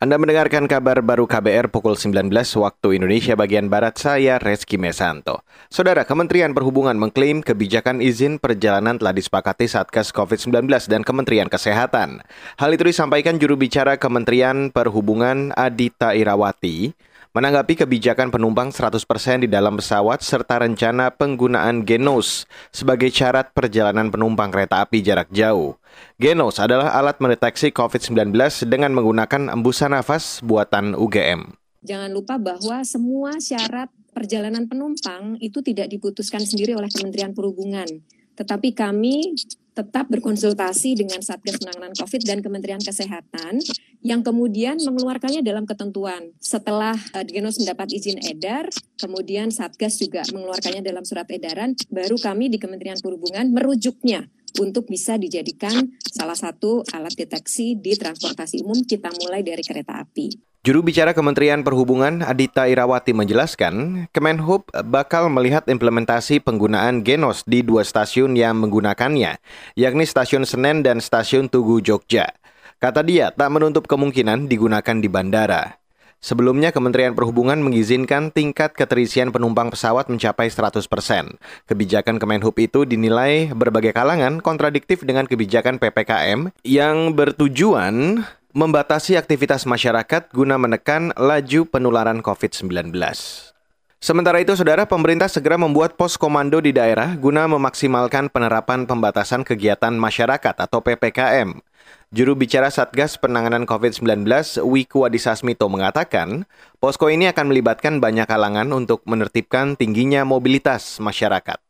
Anda 0.00 0.16
mendengarkan 0.16 0.64
kabar 0.64 1.04
baru 1.04 1.28
KBR 1.28 1.68
pukul 1.68 1.92
19 1.92 2.32
waktu 2.32 2.88
Indonesia 2.96 3.36
bagian 3.36 3.68
Barat, 3.68 4.00
saya 4.00 4.40
Reski 4.40 4.80
Mesanto. 4.80 5.44
Saudara, 5.68 6.08
Kementerian 6.08 6.56
Perhubungan 6.56 6.96
mengklaim 6.96 7.44
kebijakan 7.44 8.00
izin 8.00 8.40
perjalanan 8.40 8.96
telah 8.96 9.12
disepakati 9.12 9.68
Satgas 9.68 10.08
COVID-19 10.16 10.72
dan 10.88 11.04
Kementerian 11.04 11.52
Kesehatan. 11.52 12.24
Hal 12.56 12.70
itu 12.72 12.88
disampaikan 12.88 13.36
juru 13.36 13.60
bicara 13.60 14.00
Kementerian 14.00 14.72
Perhubungan 14.72 15.52
Adita 15.52 16.16
Irawati 16.16 16.96
menanggapi 17.30 17.86
kebijakan 17.86 18.34
penumpang 18.34 18.74
100% 18.74 19.46
di 19.46 19.48
dalam 19.48 19.78
pesawat 19.78 20.18
serta 20.18 20.66
rencana 20.66 21.14
penggunaan 21.14 21.86
Genos 21.86 22.50
sebagai 22.74 23.06
syarat 23.14 23.54
perjalanan 23.54 24.10
penumpang 24.10 24.50
kereta 24.50 24.82
api 24.82 24.98
jarak 24.98 25.30
jauh. 25.30 25.78
Genos 26.18 26.58
adalah 26.58 26.90
alat 26.98 27.22
mendeteksi 27.22 27.70
COVID-19 27.70 28.34
dengan 28.66 28.90
menggunakan 28.98 29.54
embusan 29.54 29.94
nafas 29.94 30.42
buatan 30.42 30.98
UGM. 30.98 31.54
Jangan 31.86 32.10
lupa 32.10 32.34
bahwa 32.36 32.82
semua 32.82 33.38
syarat 33.38 33.88
perjalanan 34.10 34.66
penumpang 34.66 35.38
itu 35.38 35.62
tidak 35.62 35.86
diputuskan 35.86 36.42
sendiri 36.42 36.74
oleh 36.74 36.90
Kementerian 36.90 37.30
Perhubungan, 37.30 37.86
tetapi 38.34 38.74
kami 38.74 39.38
tetap 39.72 40.10
berkonsultasi 40.10 40.98
dengan 40.98 41.22
Satgas 41.22 41.58
Penanganan 41.62 41.94
COVID 41.94 42.22
dan 42.26 42.38
Kementerian 42.42 42.82
Kesehatan 42.82 43.62
yang 44.00 44.24
kemudian 44.24 44.80
mengeluarkannya 44.80 45.44
dalam 45.44 45.68
ketentuan. 45.68 46.32
Setelah 46.40 46.96
Genos 47.28 47.60
mendapat 47.60 47.92
izin 47.92 48.18
edar, 48.24 48.66
kemudian 48.96 49.52
Satgas 49.52 50.00
juga 50.00 50.26
mengeluarkannya 50.32 50.82
dalam 50.82 51.04
surat 51.06 51.28
edaran, 51.30 51.76
baru 51.92 52.16
kami 52.18 52.50
di 52.50 52.58
Kementerian 52.58 52.98
Perhubungan 52.98 53.52
merujuknya 53.52 54.26
untuk 54.58 54.90
bisa 54.90 55.14
dijadikan 55.14 55.94
salah 56.02 56.34
satu 56.34 56.82
alat 56.90 57.14
deteksi 57.14 57.78
di 57.78 57.94
transportasi 57.94 58.64
umum 58.66 58.82
kita 58.82 59.12
mulai 59.22 59.46
dari 59.46 59.62
kereta 59.62 60.02
api. 60.02 60.50
Juru 60.60 60.84
bicara 60.84 61.16
Kementerian 61.16 61.64
Perhubungan 61.64 62.20
Adita 62.20 62.68
Irawati 62.68 63.16
menjelaskan, 63.16 64.04
Kemenhub 64.12 64.68
bakal 64.92 65.32
melihat 65.32 65.64
implementasi 65.64 66.44
penggunaan 66.44 67.00
Genos 67.00 67.48
di 67.48 67.64
dua 67.64 67.80
stasiun 67.80 68.36
yang 68.36 68.60
menggunakannya, 68.60 69.40
yakni 69.72 70.04
Stasiun 70.04 70.44
Senen 70.44 70.84
dan 70.84 71.00
Stasiun 71.00 71.48
Tugu 71.48 71.80
Jogja. 71.80 72.28
Kata 72.76 73.00
dia, 73.00 73.32
tak 73.32 73.48
menutup 73.56 73.88
kemungkinan 73.88 74.52
digunakan 74.52 74.96
di 75.00 75.08
bandara. 75.08 75.79
Sebelumnya, 76.20 76.68
Kementerian 76.68 77.16
Perhubungan 77.16 77.64
mengizinkan 77.64 78.28
tingkat 78.28 78.76
keterisian 78.76 79.32
penumpang 79.32 79.72
pesawat 79.72 80.12
mencapai 80.12 80.52
100 80.52 80.84
persen. 80.84 81.40
Kebijakan 81.64 82.20
Kemenhub 82.20 82.52
itu 82.60 82.84
dinilai 82.84 83.48
berbagai 83.56 83.96
kalangan 83.96 84.44
kontradiktif 84.44 85.00
dengan 85.00 85.24
kebijakan 85.24 85.80
PPKM 85.80 86.52
yang 86.60 87.16
bertujuan 87.16 88.20
membatasi 88.52 89.16
aktivitas 89.16 89.64
masyarakat 89.64 90.28
guna 90.36 90.60
menekan 90.60 91.16
laju 91.16 91.64
penularan 91.72 92.20
COVID-19. 92.20 92.92
Sementara 94.00 94.40
itu, 94.40 94.56
saudara, 94.56 94.88
pemerintah 94.88 95.28
segera 95.28 95.60
membuat 95.60 95.96
pos 95.96 96.16
komando 96.16 96.60
di 96.60 96.72
daerah 96.72 97.16
guna 97.20 97.44
memaksimalkan 97.48 98.32
penerapan 98.32 98.88
pembatasan 98.88 99.44
kegiatan 99.44 99.92
masyarakat 99.92 100.56
atau 100.56 100.80
PPKM. 100.80 101.60
Juru 102.10 102.34
bicara 102.34 102.74
Satgas 102.74 103.14
Penanganan 103.22 103.70
COVID-19, 103.70 104.26
Wiku 104.66 105.06
Adisasmito 105.06 105.70
mengatakan, 105.70 106.42
posko 106.82 107.06
ini 107.06 107.30
akan 107.30 107.54
melibatkan 107.54 108.02
banyak 108.02 108.26
kalangan 108.26 108.66
untuk 108.74 109.06
menertibkan 109.06 109.78
tingginya 109.78 110.26
mobilitas 110.26 110.98
masyarakat. 110.98 111.62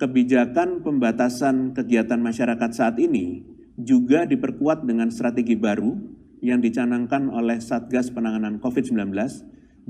Kebijakan 0.00 0.80
pembatasan 0.80 1.76
kegiatan 1.76 2.16
masyarakat 2.24 2.72
saat 2.72 2.96
ini 3.04 3.44
juga 3.76 4.24
diperkuat 4.24 4.88
dengan 4.88 5.12
strategi 5.12 5.60
baru 5.60 5.92
yang 6.40 6.64
dicanangkan 6.64 7.28
oleh 7.28 7.60
Satgas 7.60 8.08
Penanganan 8.08 8.64
COVID-19, 8.64 9.12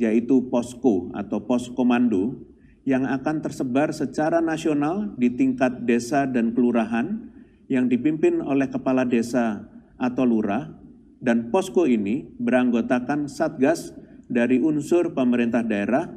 yaitu 0.03 0.51
POSCO 0.51 1.15
atau 1.15 1.47
Pos 1.47 1.71
Komando, 1.79 2.43
yang 2.83 3.07
akan 3.07 3.39
tersebar 3.39 3.95
secara 3.95 4.43
nasional 4.43 5.15
di 5.15 5.31
tingkat 5.31 5.87
desa 5.87 6.27
dan 6.27 6.51
kelurahan 6.51 7.31
yang 7.71 7.87
dipimpin 7.87 8.43
oleh 8.43 8.67
kepala 8.67 9.07
desa 9.07 9.72
atau 10.03 10.27
lurah, 10.27 10.75
dan 11.23 11.55
posko 11.55 11.87
ini 11.87 12.27
beranggotakan 12.43 13.31
Satgas 13.31 13.95
dari 14.27 14.59
unsur 14.59 15.15
pemerintah 15.15 15.63
daerah, 15.63 16.11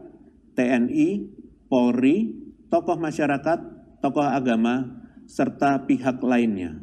TNI, 0.58 1.30
Polri, 1.70 2.34
tokoh 2.74 2.98
masyarakat, 2.98 3.60
tokoh 4.02 4.26
agama, 4.26 5.06
serta 5.30 5.86
pihak 5.86 6.26
lainnya. 6.26 6.82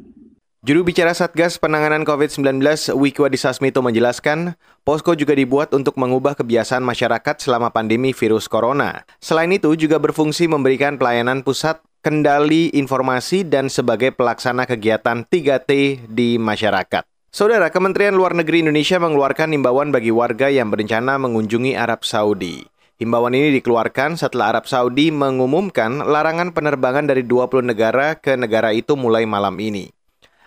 Juru 0.63 0.87
bicara 0.87 1.11
Satgas 1.11 1.59
Penanganan 1.59 2.07
COVID-19 2.07 2.63
Wiku 2.95 3.27
Adisasmito 3.27 3.83
menjelaskan, 3.83 4.55
posko 4.87 5.11
juga 5.11 5.35
dibuat 5.35 5.75
untuk 5.75 5.99
mengubah 5.99 6.39
kebiasaan 6.39 6.79
masyarakat 6.79 7.35
selama 7.35 7.75
pandemi 7.75 8.15
virus 8.15 8.47
corona. 8.47 9.03
Selain 9.19 9.51
itu 9.51 9.75
juga 9.75 9.99
berfungsi 9.99 10.47
memberikan 10.47 10.95
pelayanan 10.95 11.43
pusat 11.43 11.83
kendali 12.03 12.67
informasi 12.75 13.47
dan 13.47 13.71
sebagai 13.71 14.11
pelaksana 14.11 14.67
kegiatan 14.67 15.23
3T 15.23 16.03
di 16.11 16.35
masyarakat. 16.35 17.07
Saudara, 17.31 17.71
Kementerian 17.71 18.13
Luar 18.13 18.35
Negeri 18.35 18.61
Indonesia 18.61 18.99
mengeluarkan 18.99 19.55
himbauan 19.55 19.89
bagi 19.89 20.11
warga 20.11 20.51
yang 20.51 20.69
berencana 20.69 21.15
mengunjungi 21.17 21.73
Arab 21.79 22.03
Saudi. 22.03 22.61
Himbauan 22.99 23.33
ini 23.33 23.55
dikeluarkan 23.57 24.19
setelah 24.19 24.53
Arab 24.53 24.69
Saudi 24.69 25.09
mengumumkan 25.09 26.03
larangan 26.03 26.53
penerbangan 26.53 27.09
dari 27.09 27.25
20 27.25 27.73
negara 27.73 28.19
ke 28.19 28.37
negara 28.37 28.69
itu 28.75 28.93
mulai 28.93 29.25
malam 29.25 29.57
ini. 29.57 29.89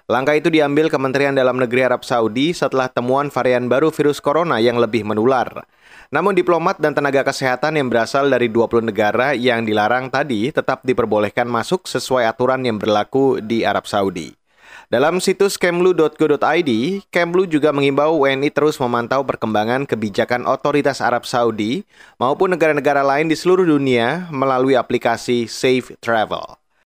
Langkah 0.07 0.39
itu 0.39 0.55
diambil 0.55 0.87
Kementerian 0.87 1.35
Dalam 1.35 1.59
Negeri 1.59 1.83
Arab 1.83 2.07
Saudi 2.07 2.55
setelah 2.55 2.87
temuan 2.87 3.27
varian 3.27 3.67
baru 3.67 3.91
virus 3.91 4.23
corona 4.23 4.63
yang 4.63 4.79
lebih 4.79 5.03
menular. 5.03 5.67
Namun 6.15 6.31
diplomat 6.31 6.79
dan 6.79 6.95
tenaga 6.95 7.27
kesehatan 7.27 7.75
yang 7.75 7.91
berasal 7.91 8.31
dari 8.31 8.47
20 8.47 8.87
negara 8.87 9.35
yang 9.35 9.67
dilarang 9.67 10.07
tadi 10.07 10.55
tetap 10.55 10.87
diperbolehkan 10.87 11.51
masuk 11.51 11.91
sesuai 11.91 12.23
aturan 12.23 12.63
yang 12.63 12.79
berlaku 12.79 13.43
di 13.43 13.67
Arab 13.67 13.91
Saudi. 13.91 14.31
Dalam 14.87 15.19
situs 15.19 15.59
kemlu.go.id, 15.59 16.71
Kemlu 17.11 17.51
juga 17.51 17.75
mengimbau 17.75 18.23
WNI 18.23 18.55
terus 18.55 18.79
memantau 18.79 19.27
perkembangan 19.27 19.91
kebijakan 19.91 20.47
otoritas 20.47 21.03
Arab 21.03 21.27
Saudi 21.27 21.83
maupun 22.23 22.55
negara-negara 22.55 23.03
lain 23.03 23.27
di 23.27 23.35
seluruh 23.35 23.67
dunia 23.67 24.31
melalui 24.31 24.79
aplikasi 24.79 25.51
Safe 25.51 25.99
Travel. 25.99 26.66